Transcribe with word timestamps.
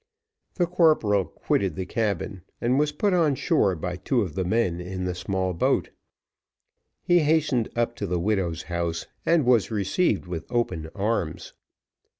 The 0.55 0.65
corporal 0.65 1.25
quitted 1.25 1.75
the 1.75 1.85
cabin 1.85 2.41
and 2.59 2.79
was 2.79 2.91
put 2.91 3.13
on 3.13 3.35
shore 3.35 3.75
by 3.75 3.97
two 3.97 4.23
of 4.23 4.33
the 4.33 4.43
men 4.43 4.79
in 4.81 5.05
the 5.05 5.13
small 5.13 5.53
boat. 5.53 5.91
He 7.03 7.19
hastened 7.19 7.69
up 7.75 7.95
to 7.97 8.07
the 8.07 8.19
widow's 8.19 8.63
house, 8.63 9.05
and 9.27 9.45
was 9.45 9.69
received 9.69 10.25
with 10.25 10.47
open 10.51 10.89
arms. 10.95 11.53